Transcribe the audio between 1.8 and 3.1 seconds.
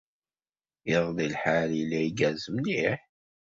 igerrez mliḥ.